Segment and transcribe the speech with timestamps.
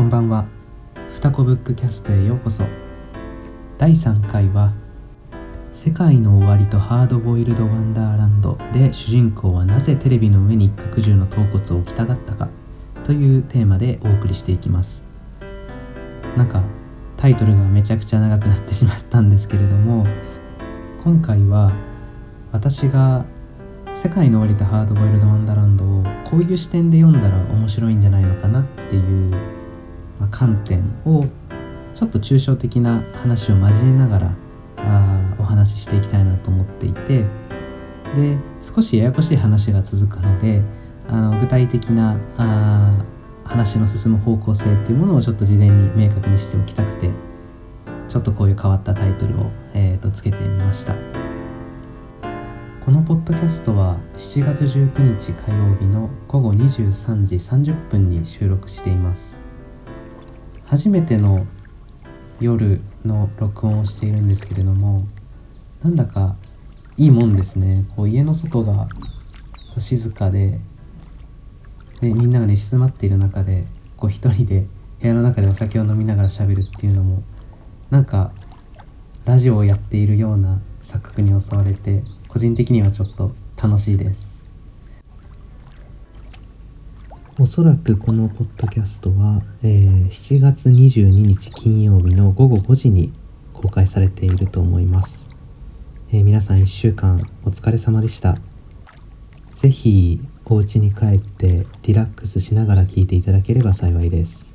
[0.00, 0.46] こんばんは。
[1.10, 2.64] ふたこブックキャストへようこそ。
[3.76, 4.72] 第3回は
[5.74, 12.48] 「世界の終わりとハードボイルド・ワンダーランド」で主人公はなぜテレビの上に一角獣の頭骨を置きたがったか
[13.04, 15.02] というテーマでお送りしていきます。
[16.34, 16.62] なんか
[17.18, 20.06] タイトルがめちゃくちゃ長くなってしまったんですけれども
[21.04, 21.72] 今回は
[22.52, 23.26] 私が
[23.94, 29.59] 世界の終わりとハードボイルド・ワンダーランドをこういう視点で読んだら面白いんじゃないのかなっていう
[30.20, 31.24] ま、観点を
[31.94, 34.34] ちょっと抽象的な話を交えながら
[34.76, 37.24] あお話ししていきたいなと思っていて
[38.14, 40.62] で少しややこしい話が続くので
[41.08, 43.04] あの具体的なあ
[43.44, 47.10] 話の進む方向性っていうものをちょっと事前に明確にしておきたくて
[48.08, 50.94] ちょっとこういう変わったタイトルを、えーと、とつけてみました。
[52.84, 59.39] このポッドキャストは7月19日火曜日の午後23時30分に収録しています。
[60.70, 61.44] 初めての
[62.40, 65.02] 夜の録音をしているんですけれども
[65.82, 66.36] なんだか
[66.96, 67.86] いいもんですね。
[67.96, 68.86] こう家の外が
[69.78, 70.60] 静かで
[72.00, 73.64] でみんなが寝静まっている中で
[73.96, 74.68] こう一人で
[75.00, 77.24] 部屋の中でお酒を飲みながら喋るっていうのも
[77.90, 78.30] なんか
[79.24, 84.29] ラジオをやっているような錯覚に襲われて個人的にはちょっと楽しいです。
[87.40, 93.14] おそらくこのポッドキャストは、えー、7月22日金曜日の午後5時に
[93.54, 95.26] 公開されていると思います、
[96.12, 98.36] えー、皆さん1週間お疲れ様でした。
[99.54, 104.54] 是非お家に帰ってリラックスしながら聞いていただければ幸いです。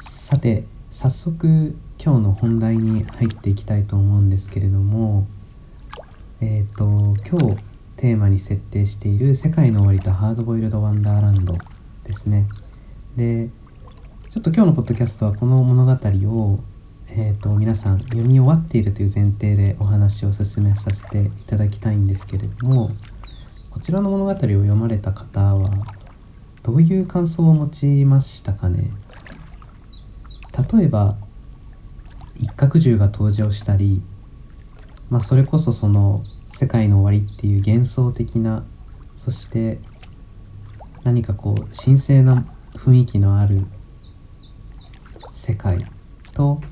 [0.00, 5.28] さて早速今日の本題に入っていきたいと思うんですけれども
[6.40, 11.56] えっ、ー、と今日テーマに設定している「世界の終わりとハードボイルド・ワンダーランド」
[12.04, 12.46] ですね。
[13.16, 13.50] で
[14.30, 16.58] ちょっと今日のポッドキャストはこの物語を、
[17.08, 22.90] えーと、皆さん読み終わっているという前提でお話を進めさせていただきたいんですけれども
[23.70, 25.70] こちらの物語を読まれた方は
[26.62, 28.90] どういう感想を持ちましたかね？
[30.72, 31.16] 例えば
[32.36, 34.02] 一角獣が登場したり、
[35.08, 36.20] まあ、それこそその
[36.58, 38.64] 世界の終わりっていう幻想的な
[39.14, 39.78] そして
[41.04, 43.66] 何かこう神聖な雰囲気のある
[45.34, 45.84] 世界
[46.32, 46.62] と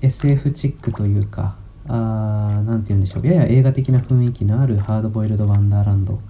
[0.00, 1.56] SF チックというか
[1.88, 3.26] 何て言うんでしょう。
[3.26, 6.20] やや映画的な雰囲気のあるハードボイルド・ワンダーランド。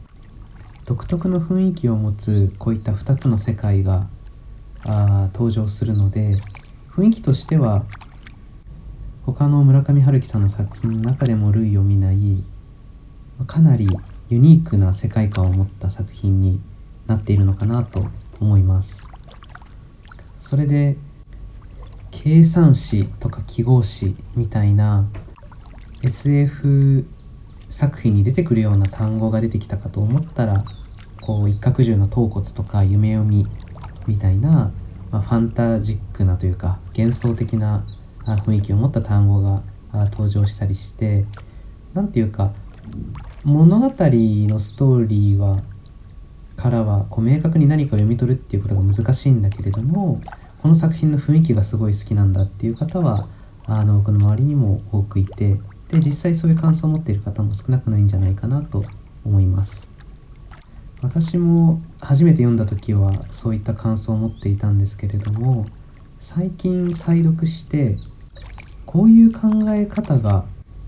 [0.86, 4.08] 独特の雰囲気を持つこういった2つの世界が
[4.84, 6.38] あ登場するので
[6.90, 7.84] 雰囲気としては
[9.32, 12.42] 他の村上春樹さんの作品の中でも類を見ない
[13.46, 13.86] かなり
[14.30, 16.62] ユニークな世界観を持った作品に
[17.06, 18.06] なっているのかなと
[18.40, 19.02] 思います。
[20.40, 20.96] それで
[22.10, 25.10] 計算詞とか記号詞みたいな
[26.02, 27.04] SF
[27.68, 30.64] 作品に出てくるような単語が出てきたかと思ったら
[31.20, 33.46] こう一角獣の頭骨とか夢読み
[34.06, 34.72] みたいな、
[35.10, 37.84] まあ、ファンタジックなというか幻想的な
[38.36, 39.62] 雰囲気を持った単語が
[39.92, 41.24] 登場したりして
[41.94, 42.52] 何ていうか
[43.44, 45.62] 物語のストーリーは
[46.56, 50.20] からはこう明確に何かを読み取るっていうことが難しいんだけれども
[50.60, 53.28] この作品の雰囲気がすごい好きなんだっていう方は
[53.66, 58.84] あの僕の周りにも多くいてで実際そういう感想を持っている方も少なくないんじゃないかなと
[59.24, 59.88] 思います。
[61.00, 65.66] 私も初めて読んだ時はそういった感想を持っていたんですけれども
[66.18, 67.94] 最近再読して
[68.88, 70.46] こういう考え方が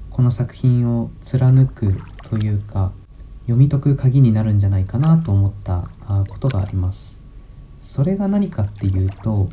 [0.09, 1.99] この作品を貫く
[2.31, 2.93] というか
[3.43, 5.83] 読み解く鍵になるんじゃないかなと思った
[6.31, 7.21] ことがあります。
[7.83, 9.51] それが何かっていうと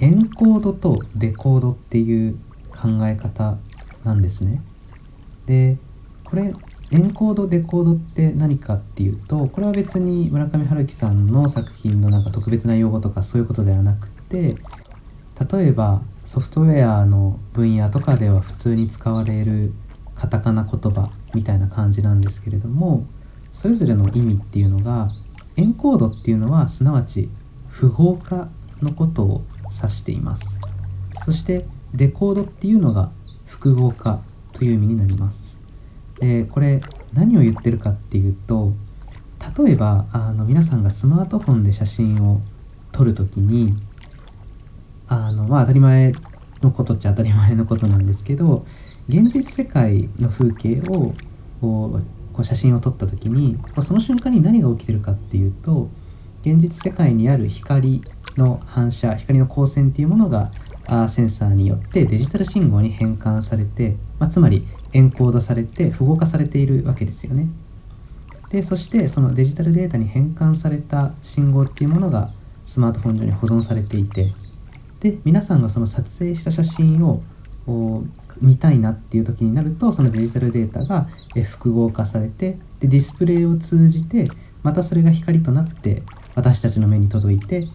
[0.00, 2.38] エンコードとデコードっていう
[2.70, 3.58] 考え方
[4.04, 4.62] なんですね。
[5.48, 5.76] で
[6.22, 6.54] これ
[6.92, 14.54] エンコードデコードって何かっていうとこれは別に村上春樹さんの作品のなんか特別な用語とかそういうことではなくて
[15.52, 19.72] 例えばソフトウェアの分野とかでは普通に使われる
[20.14, 23.06] カタカナ言葉みたいな感じなんですけれども
[23.52, 25.08] それぞれの意味っていうのが
[25.56, 27.28] エンコードっていうのはすなわち
[27.68, 28.48] 符号化
[28.82, 29.44] のことを
[29.82, 30.58] 指しています。
[31.24, 33.10] そしてデコードっていうのが
[33.46, 34.22] 複合化
[34.52, 35.60] という意味になります。
[36.18, 36.80] でこれ
[37.12, 38.72] 何を言ってるかっていうと
[39.64, 42.40] 例えばあの皆さんがスマートフォンで写真を
[42.92, 43.74] 撮るときに
[45.08, 46.12] あのまあ当たり前
[46.62, 48.66] のことっちゃ当たり前のことなんですけど
[49.08, 51.14] 現実世界の風景を
[51.52, 52.00] こ
[52.38, 55.88] う写真を撮った時にその瞬間に何が起きてるかっていうと
[56.42, 58.02] 現実世界にある光
[58.36, 60.50] の反射光の光線っていうものが
[60.86, 67.48] あセンサーによってデジタル信号に変換されて、まあ、つまりエンコードされて符号化されているわけですよね。
[68.50, 72.30] でそしてそのデジタルデータに変換された信号っていうものが
[72.66, 74.32] スマートフォン上に保存されていて
[75.04, 77.22] で皆さんがその撮影した写真を
[78.40, 81.06] 見たいなっていう時になるとそのデジタルデータが
[81.50, 84.28] 複合化されてでディスプレイを通じて
[84.62, 86.02] またそれが光となって
[86.34, 87.66] 私たちの目に届いて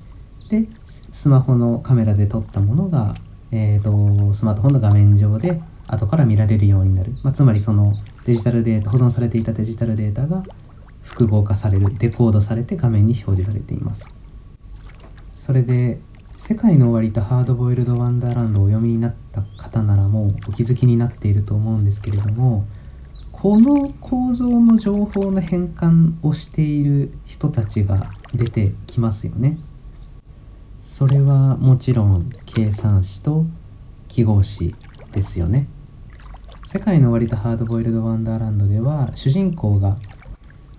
[0.50, 0.68] で
[1.12, 3.14] スマホのカメラで撮ったものが、
[3.52, 7.94] えーと、スマートフォンの画面上で後から見られるようになる、まあ、つまりその
[8.26, 10.42] デジタルデータ保存されていたデジタルデータが
[11.04, 11.96] 複合化される。
[12.00, 14.08] デコードされて画面に表示されています。
[15.34, 16.00] それで
[16.42, 22.66] 「世界の終わり」と「ハードボイルド・ワンダーランド」をお読みになった方ならもうお気づきになっていると思うんですけれども
[23.34, 29.60] この構造の情報の変換をしている人たちが出てきますよね。
[30.82, 33.46] それはもちろん計算式と
[34.08, 34.74] 記号式
[35.12, 35.68] ですよね。
[36.66, 39.98] 世界の終わりとハードボイルド・ワンダーランドでは主人公が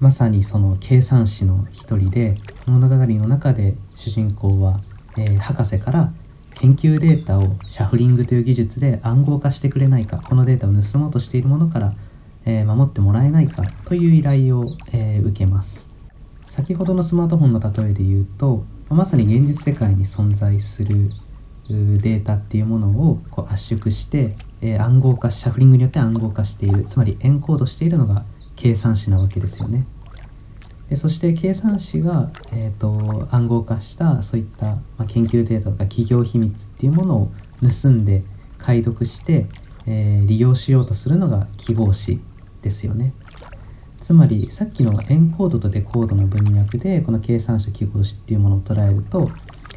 [0.01, 4.81] まさにその計算士の一人で物語の中で主人公は、
[5.20, 6.12] えー、博士から
[6.55, 11.94] 研究データをシャフリングという技術で暗号化してくれないかこのデータを盗もうとしているものから、
[12.46, 15.90] えー、守ってもらえないかという依頼を、えー、受けます
[16.46, 21.11] 先ほどのスマートフォンの例えで言うとまさに現実世界に存在する
[21.69, 28.25] データっていうものをこう圧縮して、えー、暗号化シャフリングによって暗号化しているつまりエンコードしているのが
[28.56, 29.87] 計算子なわけですよね。
[30.91, 37.33] でそして計算子が、えーと、暗号化したそういった、まあ、研究データとか企業秘密っていうものを
[37.63, 38.25] 盗んで
[38.59, 39.47] 解読して、
[39.87, 42.21] えー、利用しようとするのが記号子
[42.63, 43.15] ですよね。
[44.01, 49.31] つまりさっきのエンコードとデコードの文脈でこの計算書記号子っていうものを捉えると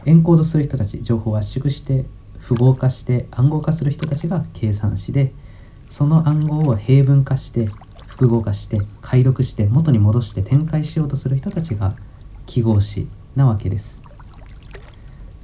[0.06, 2.06] エンコードする人たち情報を圧縮して
[2.40, 5.34] 符号化して暗号化する人たちが計算子で
[5.88, 7.70] その暗号を平文化して
[8.14, 11.96] 複合化して解読して元に戻して展開しようとする人たちが
[12.46, 14.04] 記号詞なわけです。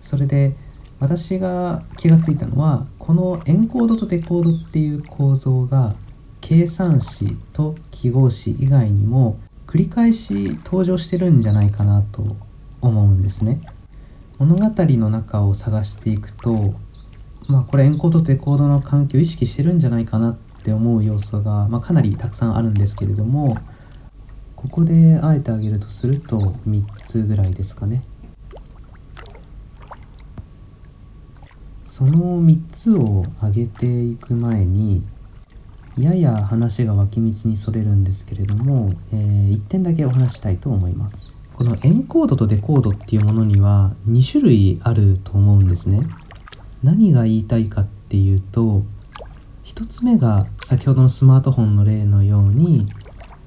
[0.04, 0.56] それで
[1.00, 5.96] 私が気がついたのはこのエンコードとデコードっていう構造が
[6.42, 12.36] 計算詞と記号詞以外にも繰り返し登場してるんじゃないかなと
[12.82, 13.62] 思うんですね。
[14.38, 16.76] 物語の中を探していくと
[17.48, 23.58] まあこれエンコードとデコードの関係を意識してるんじゃないかなってって思う要素が、まあ、かなりたくさんあるんですけれども
[24.56, 26.38] ここであえてあげるとすると
[26.68, 28.04] 3つぐらいですかね。
[31.88, 35.02] その3つを挙げていく前に
[35.98, 41.32] やや話が脇道にそれるんですけれども、えー、1点だけお話したいと思います。
[41.54, 46.02] このエンコードとデコードっていうものには2種類あると思うんですね。
[46.84, 48.84] 何が言いたいかっていうと
[49.70, 52.88] 1つ目が先ほどのスマートフォンの例のように、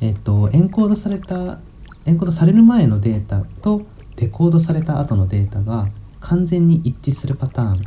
[0.00, 1.58] えっと、エンコードされた
[2.06, 3.80] エンコードされる前のデータと
[4.16, 5.88] デコードされた後のデータが
[6.20, 7.82] 完全に一致するパターン、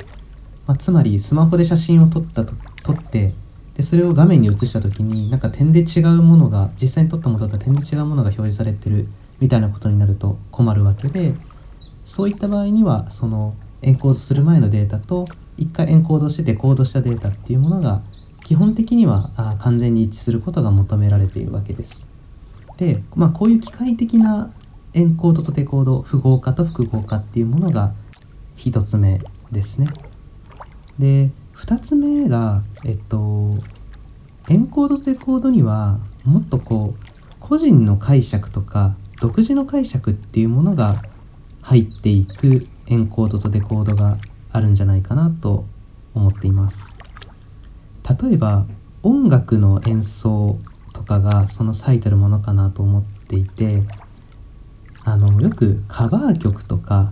[0.67, 2.53] まあ、つまりスマホで写真を撮ったと
[2.83, 3.33] 撮って
[3.75, 9.07] でそれを画面に映した時になんか点で違うものが実際に撮ったものと点で違うものが表示されてる
[9.39, 11.33] みたいなことになると困るわけで
[12.03, 15.25] そういった場合にはそのエンコードする前のデータと
[15.57, 18.01] 一回エンコードしてデコードしたデータっていうものが
[18.45, 22.05] 基本的にはあ完全に一致することが求められているわけです。
[22.77, 24.53] で、まあ、こういう機械的な
[24.93, 27.95] エンコードとデコード符号化と複合化っていうものが
[28.57, 29.19] 1つ目
[29.51, 29.87] ですね。
[30.99, 33.57] で2つ目がえっと
[34.47, 37.05] エンコードとデコードにはもっとこう
[37.39, 41.01] 個人の解釈とか独自の解釈っていうものが
[41.63, 44.19] 入っていくエンコードとデコードが
[44.51, 45.65] あるんじゃないかなと
[46.13, 46.94] 思っています。
[48.07, 48.65] 例えば
[49.01, 50.59] 音楽の演奏
[50.93, 53.83] とかがその最たるものかなと思っていて
[55.03, 57.11] あのよくカバー曲とか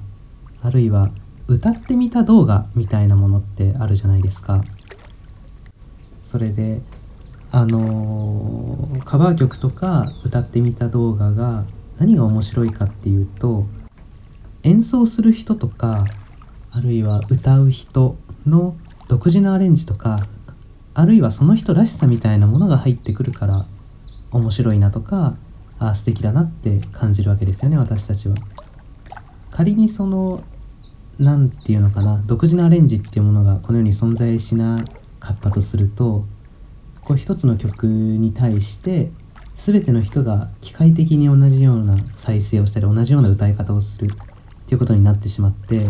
[0.62, 1.10] あるいは
[1.50, 4.64] 歌ってみた動画みたいなものってあるじゃないですか。
[6.24, 6.82] それで
[7.52, 11.66] あのカバー曲とか歌ってみた動画が
[12.00, 13.68] 何が面白いかっていうと
[14.64, 16.06] 演奏する人とか
[16.72, 18.16] あるいは歌う人
[18.48, 18.76] の
[19.08, 20.28] 独自のアレンジとか
[20.94, 23.66] あるいはその人らしさみたいなものが入ってくるから
[24.32, 25.38] 面白いなとか
[25.80, 28.36] あ素敵だなって感じるわけですよね私たちは。
[29.52, 30.44] 仮にその
[31.20, 34.80] 何て言うのかな独自のアレンジっていうものがこの世に存在しな
[35.20, 36.26] かったとすると
[37.04, 39.12] こう一つの曲に対して
[39.56, 44.10] 全ての人が機械的に同じような再生をしたり同じような歌い方をするっ
[44.66, 45.88] ていうことになってしまって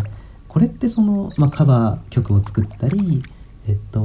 [0.50, 3.24] これってその、まあ、カバー曲を作ったり、
[3.68, 4.02] えっと、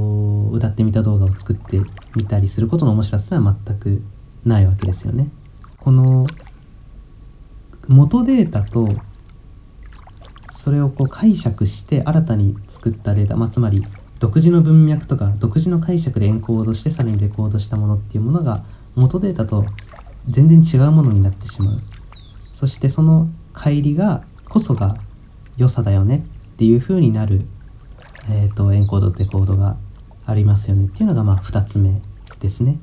[0.49, 1.79] 歌ってみた動画を作って
[2.15, 4.01] みたりすることの面白さは全く
[4.45, 5.29] ないわけですよね。
[5.77, 6.25] この
[7.87, 8.89] 元データと
[10.53, 13.81] それをこう解釈して新たに作ったデータ、まあ、つまり
[14.19, 18.63] 独自の文脈とか独自の解釈でエンコードしてさらにレコードしたものっていうものが
[18.95, 19.65] 元データと
[20.29, 21.79] 全然違うものになってしまう
[22.53, 24.97] そしてその乖離がこそが
[25.57, 27.45] 良さだよねっていう風になる、
[28.29, 29.77] えーと、エンコードデコードが
[30.29, 32.01] ありますよねっていうのがまあ2つ目
[32.39, 32.77] ですね。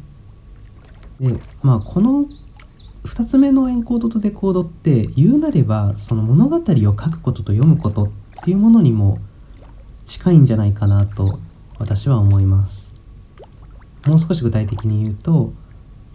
[1.21, 2.26] でまあこの
[3.05, 8.09] 2つ目のエンコードとデコードって言うなればその物語を書くことと読むことっ
[8.45, 9.19] ていうものにも
[10.05, 11.38] 近いんじゃないかなと
[11.79, 12.95] 私は思います。
[14.07, 15.53] もう少し具体的に言うと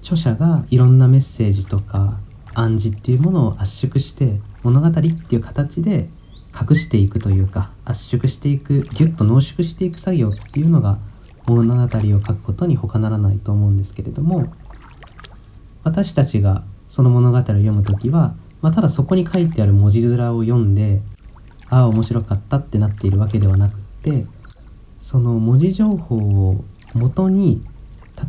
[0.01, 2.19] 著者がいろんなメッセージとか
[2.53, 6.07] 暗示っていうものを圧縮して物語っていう形で
[6.53, 10.99] 隠していくというか圧縮していくギュッと濃縮していく作業っていうのが
[11.47, 14.53] 物語を書くことに他ならないと思うんですけれども
[15.83, 21.01] 私たちがその物語を読む時は、まあ、ただそこに書いてある文字面を読んで
[21.69, 24.25] ああ面白かったってなっているわけではなくって
[24.99, 26.55] その文字情報を
[26.93, 27.65] 元に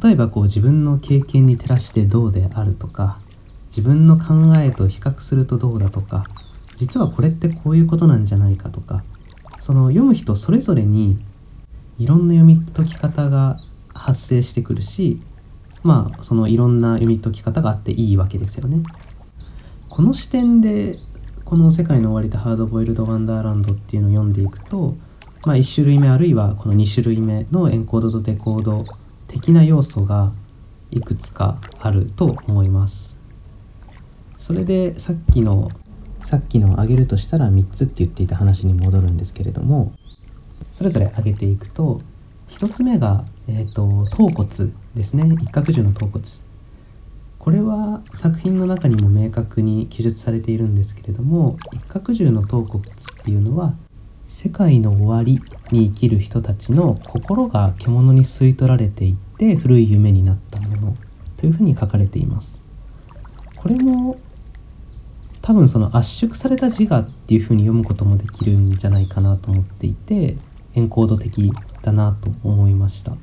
[0.03, 3.19] 例えばこう自分の経験に照らしてどうであるとか
[3.67, 6.25] 自分の考えと比較するとどうだとか
[6.77, 9.03] 実はこれってこういうことなんじゃないかとか
[9.61, 11.19] その読む人それぞれに
[11.99, 13.57] いろんな読み解き方が
[13.95, 15.21] 発生してくるし
[15.83, 18.83] まあそのいろんな読み解き方があっていいわけですよね。
[19.91, 20.99] この視点で
[21.45, 24.95] この「世界の終わりとハードボイルド・ワンダーランド」っていうのを読んでいくと、
[25.45, 28.87] まあ、1種類目あるいはこの2種類目のエンコードとデコード
[29.29, 30.33] 的な要素が
[30.91, 33.19] いくつかあると思います。
[34.39, 35.69] それでさっきの
[36.25, 39.93] さっきの挙げるとしたら3つって言っていた話に戻るんですけれども
[40.73, 42.01] それぞれ挙げていくと
[42.49, 44.49] 1つ目が、えーと、頭骨
[44.95, 45.37] ですね。
[45.41, 46.25] 一角獣の頭骨。
[47.39, 53.75] これは作品の中にも明確に記述されているんですけれども一角獣の頭骨っていうのは
[54.29, 55.41] 世界の終わり
[55.73, 60.97] に生きる人たちの心が獣に吸い取られていって古い夢になったもの
[61.37, 62.61] というふうに書かれています。
[63.57, 64.19] これも
[65.43, 70.37] 多分その圧縮された自我っていうふうに読むこともできるんじゃないかなと思っていて
[70.75, 71.53] エンコード的
[71.83, 73.17] だなと思いました。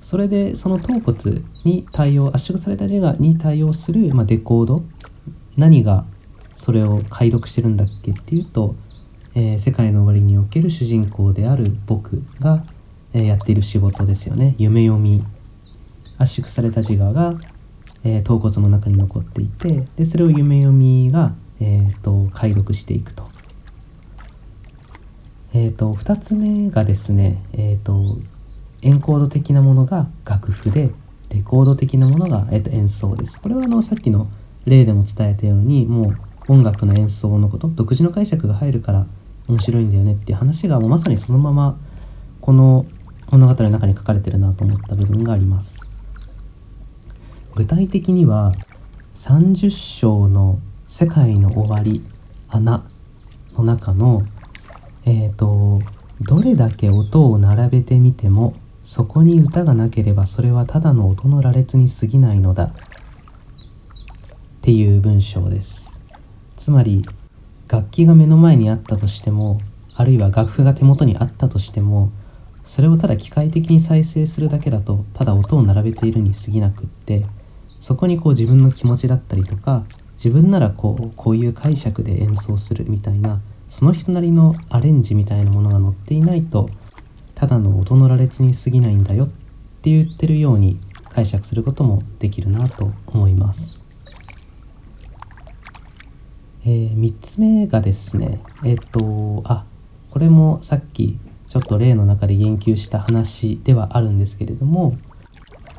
[0.00, 4.82] それでその頭骨に対応圧縮された自我に対応する、まあ、デコード。
[5.56, 6.04] 何が
[6.54, 8.74] それを解読してるんだっけっていうと、
[9.34, 12.64] えー、世界の終わりにおける主人公である僕が、
[13.14, 14.54] えー、やっている仕事ですよね。
[14.58, 15.24] 夢読み。
[16.18, 17.34] 圧縮された自我が、
[18.04, 23.35] えー、頭骨の中に残っていてでそれを夢読みが、えーと解読していくと。
[25.58, 28.18] えーと、2つ目がですね、えーと、
[28.82, 30.90] エンコード的なものが楽譜で
[31.30, 33.40] レコード的なものが、えーと、演奏です。
[33.40, 34.28] これはあのさっきの
[34.66, 39.06] 例でも伝えたようにもう音楽の演奏のこと独自の解釈が入るから
[39.48, 41.78] 面白いんだよねっていう話がもうまさにそのまま
[42.42, 42.84] この
[43.30, 45.80] 物語の中に書かれてるなと思った部分があります。
[47.54, 48.52] 具体的には
[49.14, 52.04] 30章の「世界の終わり
[52.50, 52.84] 穴」
[53.56, 54.22] の中の
[55.06, 55.80] えっ、ー、と
[56.22, 62.70] どれだけ音を並べてみてもそこに歌がなければそれはただの音の羅列に過ぎないのだっ
[64.60, 65.98] ていう文章です。
[66.56, 67.04] つまり
[67.68, 69.60] 楽器が目の前にあったとしても
[69.94, 72.10] あるいは楽譜が手元にあったとしても
[72.64, 77.24] それをただ機械的に再生するだけだとただ音を並べているに過ぎなくって
[77.80, 79.84] そこにこう自分の気持ちだったりとか
[80.14, 86.68] 自分ならこうこういう解釈で演奏するみたいなその人なりのアレンジみたいなものが載っていないと
[87.34, 89.28] ただの音の羅列に過ぎないんだよっ
[89.82, 90.80] て言ってるように
[91.10, 93.80] 解釈することもできるなと思います。
[96.64, 99.64] えー、3つ目がですねえっ、とあ
[100.10, 101.18] これもさっき
[101.48, 104.92] ちょっと例の中で言及した話ではあるんですけれども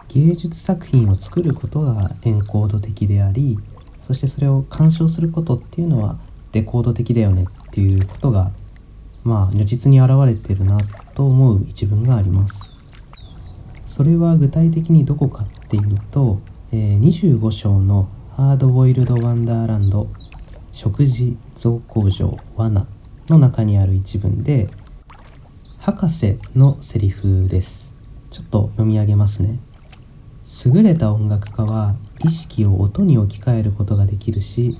[0.07, 3.59] 芸術作品を作ることがエンコード的であり
[3.91, 6.19] そしてそれを鑑賞することっていうのは
[6.51, 8.51] デコード的だよねっていうことが
[9.23, 10.79] まあ如実に表れてるな
[11.15, 12.69] と思う一文があります。
[13.85, 16.39] それは具体的にどこかっていうと、
[16.71, 20.07] えー、25章のハードボイルドワンダーランド
[20.71, 22.85] 食事増工場罠
[23.27, 24.69] の中にある一文で
[25.79, 27.93] 博士のセリフです。
[28.29, 29.59] ちょっと読み上げますね。
[30.65, 34.77] 優れた音楽家は意識を音に置き換えることができるし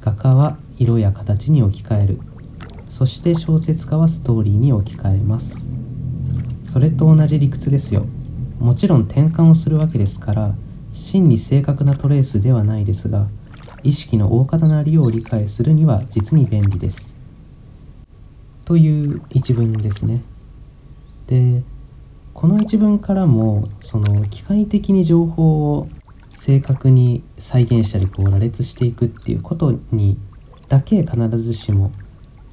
[0.00, 2.20] 画家は色や形に置き換える。
[2.88, 5.66] そして小説家はストーリーに置き換えます。
[6.64, 8.06] それと同じ理屈ですよ。
[8.58, 10.54] もちろん転換をするわけですから
[10.92, 13.28] 真に正確なトレースではないですが
[13.82, 17.14] 意識の大方なりを理解するには実に便利です。
[18.64, 20.22] という一文ですね。
[21.26, 21.62] で
[22.32, 25.88] この一文からもその機械的に情報を
[26.30, 30.18] 正確に再現したりこう羅列していくっていうことに
[30.70, 31.90] だけ必ずしも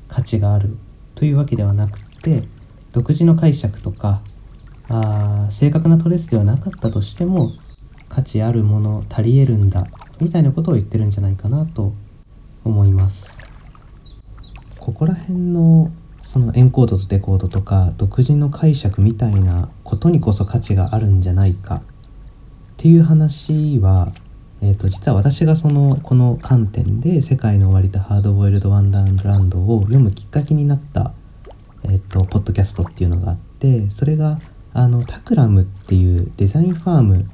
[0.09, 0.75] 価値がある
[1.15, 2.43] というわけではなくて
[2.91, 4.21] 独自の解釈とか
[4.89, 7.53] あ正確なトレースではなかったとしても
[8.09, 9.85] 価値あるもの足りえるんだ
[10.19, 11.93] みたいなことを言ってるんじゃないかなと
[12.63, 13.37] 思います。
[14.79, 15.91] ここら辺の
[16.23, 21.81] そのエンコードとデコードとか独自の解釈みたいなことにこそ価値があるんじゃないかっ
[22.77, 24.11] ていう話は、
[24.61, 31.13] えーと、実は私がそのこの観点で「世界の終わりとハードボイルド・ワンダーランド」を読むきっかけになった、
[31.83, 34.39] えーと、ポッドキャストっていうのがあってそれが
[34.73, 37.29] あのタクラムっていうデザインファーム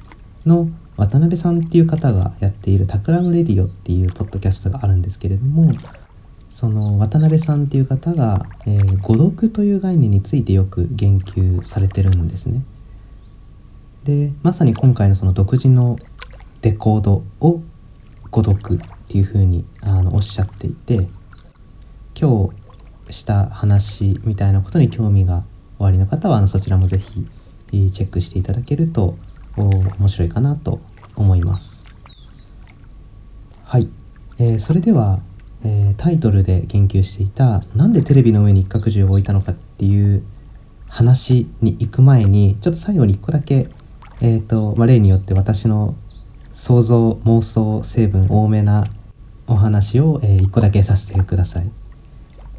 [0.45, 5.73] の渡辺さんっていう方がやっている Takram Radio っていうポッドキャストがあるんですけれども
[6.49, 12.63] その渡辺さんっていう方が、えー、誤読という概念についてよく言及されてるんですね。
[14.03, 15.97] でまさに今回のその独自の
[16.63, 17.61] デコードを
[18.31, 21.07] 誤読っていうふうにあのおっしゃっていて
[22.19, 22.49] 今
[23.07, 25.43] 日した話みたいなことに興味が
[25.77, 27.27] おありの方はあのそちらも是非
[27.69, 29.15] チェックしていただけると
[29.55, 30.81] 面白いかなと
[31.15, 31.83] 思います。
[33.65, 33.89] はい、
[34.39, 35.19] えー、それでは
[35.65, 40.23] えー、タイトルで言及していたなんでテレビの上に一角獣を置いたのかっていう
[40.87, 43.69] 話に行く前にちょっと最後に1個だけ、
[44.21, 45.95] えーとまあ、例によって私の
[46.53, 48.85] 想像妄想成分多めな
[49.47, 51.71] お話を、えー、1個だけさせてください。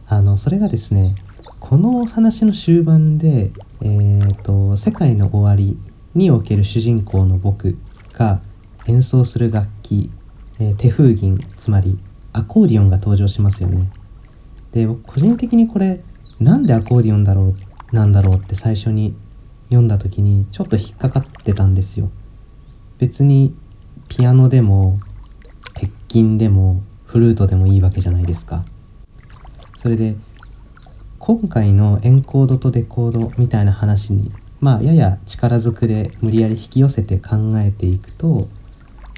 [0.06, 1.14] あのそれがですね
[1.60, 5.78] この話の終盤で、えーと「世界の終わり」
[6.14, 7.78] における主人公の僕
[8.12, 8.40] が
[8.86, 10.10] 演奏する楽器、
[10.58, 11.98] えー、手風琴つまり
[12.32, 13.90] アコーディオンが登場しますよね。
[14.72, 16.02] で僕個人的にこれ
[16.40, 17.54] なんでアコーディオンだろ
[17.92, 19.14] うなんだろうって最初に
[19.68, 22.10] 読んだ時にちょっと引っかかってたんですよ。
[22.98, 23.54] 別に
[24.08, 24.98] ピアノでも
[25.74, 28.64] 鉄琴でもフルートでもいいわけじゃないですか。
[29.78, 30.16] それで
[31.18, 38.48] 今回のエンコードとデコードみたいな話にまあやや力ずくで無理やり引き寄せて考えていくと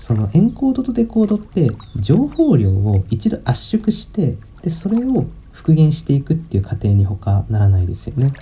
[0.02, 8.32] そのエンコードとデコードって情報量を一度圧縮してでそれを復元していくっていう過程に他ならないですよね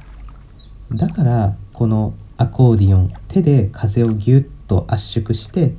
[0.99, 5.75] だからこのアコーディオン手で風をギュッと圧縮して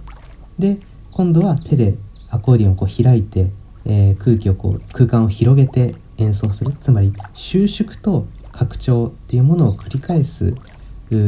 [0.59, 0.79] で
[1.13, 1.95] 今度は手で
[2.29, 3.51] アコーディオンをこう開いて、
[3.85, 6.73] えー、空気をこう空間を広げて演奏する。
[6.79, 10.55] つまり収縮と拡張っていうものを繰り返す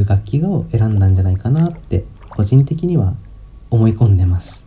[0.05, 3.15] 楽器を選んだんじゃないかなって個人的には
[3.69, 4.65] 思い込んでます。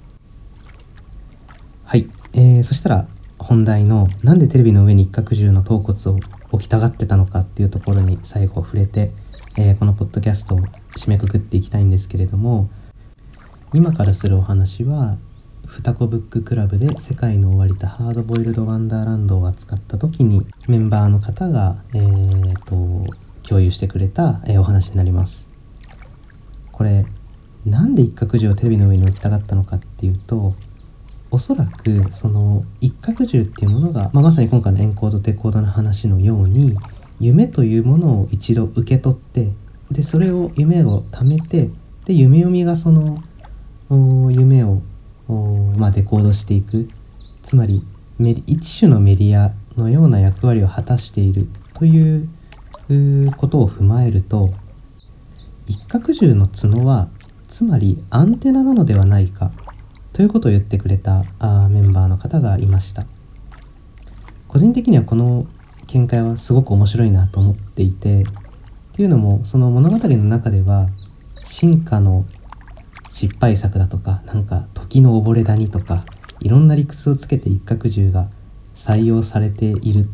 [1.85, 6.21] はい、えー、そしたら本題のなんでテレビの上に一角獣の頭骨を
[6.53, 9.13] 置きたがってたのかっていうところに最後触れて、
[9.57, 10.61] えー、このポッドキャストを
[10.97, 12.71] 締めくくっていきたいんですけれども
[13.73, 15.17] 今からするお話は
[15.65, 23.07] ふたこブッククラブで世界の終わりとハードボイルドワンダーランドを扱った時にメンバーの方が、えーと、
[23.49, 25.47] 共有してくれた、えー、お話になります。
[26.73, 27.05] これ
[27.65, 30.55] なんで一角獣をテレビの上に置きたかったのかっていうと
[31.31, 36.77] おそらくその一角獣っていうものが、まあ、まさに今回のエンコードデコードの話のように
[37.21, 39.53] 夢というものを一度受け取って
[39.93, 41.69] でそれを夢を貯めて
[42.07, 43.23] で夢読みがその
[43.91, 44.83] 夢を
[45.77, 46.89] まあ、デコードしていく。
[47.43, 47.85] つまり
[48.47, 52.29] 一種のメディアのような役割を果たしているという
[53.37, 54.51] ことを踏まえると
[55.67, 57.09] 一角獣の角は
[57.49, 59.53] つまりアンテナなのではないか
[60.13, 63.07] ということを言ってくれたあメンバーの方がいました。
[64.49, 65.47] 個人的にはこの
[65.87, 68.25] 見解はすごく面白いなと思っていてっ
[68.93, 70.89] ていうのもその物語の中では
[71.47, 72.27] 進化の
[73.11, 76.05] 失敗作だとかなんか時の溺れ谷とか
[76.41, 78.31] いろんな理屈をつけて一角獣が
[78.75, 80.07] 採用されている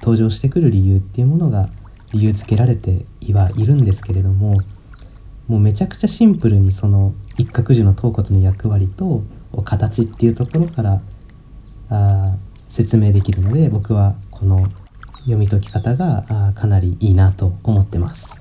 [0.00, 1.68] 登場してくる理由っていうものが
[2.12, 4.60] 理由付けられてはいるんですけれども
[5.48, 9.22] もうめちゃくちゃシンプルにその一角樹の頭骨の役割と
[9.64, 11.02] 形っていうところから
[11.90, 12.36] あ
[12.70, 14.66] 説明できるので僕はこの
[15.20, 18.40] 読み解き方があかなりいいなと思ってます。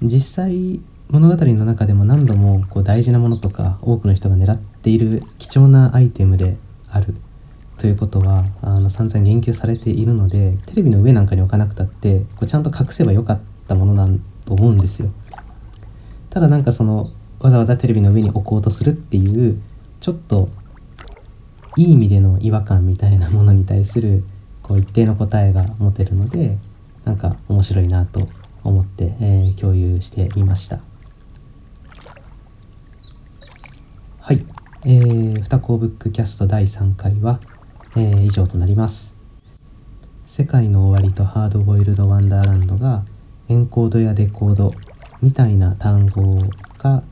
[0.00, 0.80] 実際
[1.12, 6.56] 物語の中でも何度もこう大事なものとか多くの人が狙っている貴重なアイテムで
[6.88, 7.14] ある。
[7.76, 15.10] ということはあの散々言及されているのでテレビの上なんかに置かなくたってこうちゃんと隠せばよかったものなんと思うんですよ。
[16.30, 19.60] ただなんかそのわざわざテレビの上に置こうとするっていう
[20.00, 20.48] ちょっと
[21.76, 24.24] いい意味での違和感みたいなものに対する
[24.62, 26.56] こう一定の答えが持てるので
[27.04, 28.26] なんか面白いなと
[28.64, 30.91] 思って、えー、共有してみました。
[34.24, 34.46] はい、
[34.86, 37.40] えー、二コブックキャスト第3回は、
[37.96, 39.12] えー、以上となります。
[40.26, 43.04] 世界の終わりとハードボイルドワンダーランドが
[43.48, 44.70] エンコードやデコード
[45.22, 46.38] みたいな単語
[46.78, 47.02] が、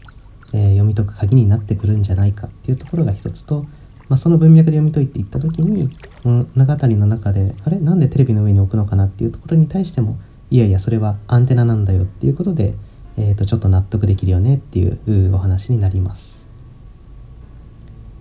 [0.52, 3.66] えー、読み解く鍵になってくるんじゃないかっていうところが一つと
[4.08, 5.90] まあ、その文脈で読み解いていった時に
[6.22, 7.80] 物語の中であれ？
[7.80, 10.16] なんでテレビの上に置くのかなっていうところに対しても
[10.48, 12.76] いやいやそれはアンテナなんだよっていうことで、
[13.16, 16.39] えー、とちょっと納得できるよねっていうお話になります。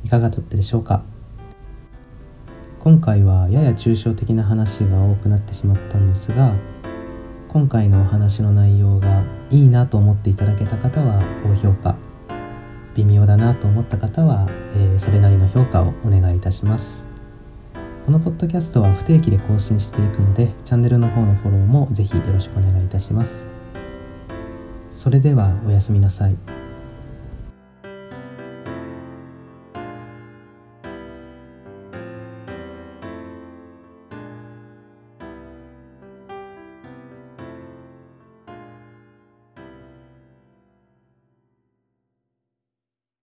[0.10, 1.04] いかがだったでしょうか？
[2.80, 6.56] 今回はやや抽象的な話が多くなってしまったんですが
[7.48, 11.96] 今回のお話の内容がいいなと思っていただけた方は高評価
[12.96, 17.06] 微妙だなと思った方は、えー、それなりの評価をお願いいたします。
[18.08, 23.48] このポッドキャストは不定期で更新していくのでチャンネルの方のフォローもぜひよろしくお願いいたします。
[24.92, 26.59] それではおやすみなさい。